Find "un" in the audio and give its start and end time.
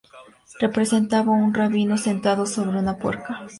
1.35-1.53